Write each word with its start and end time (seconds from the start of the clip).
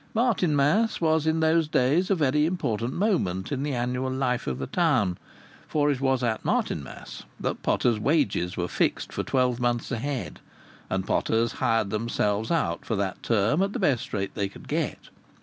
Martinmas 0.15 0.99
was 0.99 1.27
in 1.27 1.41
those 1.41 1.67
days 1.67 2.09
a 2.09 2.15
very 2.15 2.47
important 2.47 2.91
moment 2.95 3.51
in 3.51 3.61
the 3.61 3.75
annual 3.75 4.09
life 4.09 4.47
of 4.47 4.57
the 4.57 4.65
town, 4.65 5.15
for 5.67 5.91
it 5.91 6.01
was 6.01 6.23
at 6.23 6.43
Martinmas 6.43 7.21
that 7.39 7.61
potters' 7.61 7.99
wages 7.99 8.57
were 8.57 8.67
fixed 8.67 9.13
for 9.13 9.21
twelve 9.21 9.59
months 9.59 9.91
ahead, 9.91 10.39
and 10.89 11.05
potters 11.05 11.51
hired 11.51 11.91
themselves 11.91 12.49
out 12.49 12.83
for 12.83 12.95
that 12.95 13.21
term 13.21 13.61
at 13.61 13.73
the 13.73 13.79
best 13.79 14.11
rate 14.11 14.33
they 14.33 14.49
could 14.49 14.67
get. 14.67 15.09